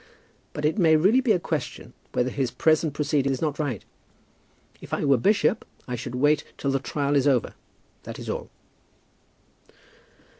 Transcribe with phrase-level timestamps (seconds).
[0.53, 3.85] But it may really be a question whether his present proceeding is not right.
[4.81, 7.53] If I were bishop I should wait till the trial was over;
[8.01, 8.49] that is all."